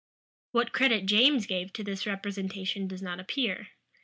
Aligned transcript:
What 0.51 0.73
credit 0.73 1.05
James 1.05 1.45
gave 1.45 1.71
to 1.73 1.83
this 1.83 2.07
representation 2.07 2.87
does 2.87 3.03
not 3.03 3.19
appear. 3.19 3.67